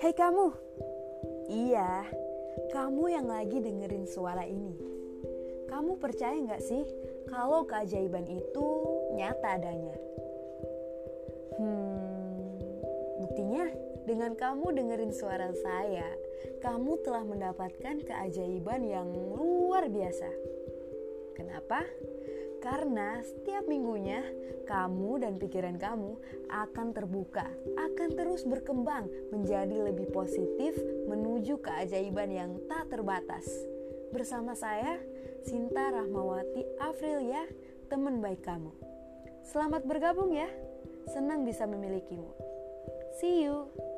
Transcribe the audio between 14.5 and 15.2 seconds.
dengerin